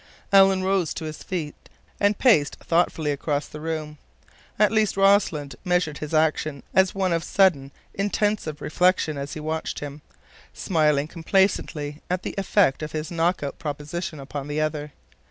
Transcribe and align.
Alan 0.33 0.63
rose 0.63 0.95
to 0.95 1.05
his 1.05 1.21
feet 1.21 1.69
and 1.99 2.17
paced 2.17 2.55
thoughtfully 2.55 3.11
across 3.11 3.45
the 3.47 3.59
room. 3.61 3.99
At 4.57 4.71
least, 4.71 4.97
Rossland 4.97 5.55
measured 5.63 5.99
his 5.99 6.11
action 6.11 6.63
as 6.73 6.95
one 6.95 7.13
of 7.13 7.23
sudden, 7.23 7.71
intensive 7.93 8.61
reflection 8.61 9.15
as 9.19 9.33
he 9.33 9.39
watched 9.39 9.77
him, 9.77 10.01
smiling 10.55 11.07
complacently 11.07 12.01
at 12.09 12.23
the 12.23 12.33
effect 12.39 12.81
of 12.81 12.93
his 12.93 13.11
knock 13.11 13.43
out 13.43 13.59
proposition 13.59 14.19
upon 14.19 14.47
the 14.47 14.59
other. 14.59 14.91